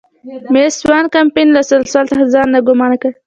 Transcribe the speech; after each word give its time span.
مېس 0.53 0.75
وان 0.87 1.05
کمپن 1.15 1.47
له 1.55 1.59
اصل 1.63 1.81
سوال 1.91 2.05
څخه 2.11 2.31
ځان 2.33 2.47
ناګومانه 2.53 2.97
کړ. 3.01 3.11